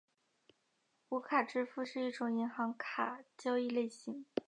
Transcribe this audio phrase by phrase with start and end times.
[1.09, 4.25] 无卡支付是一种银行卡交易类型。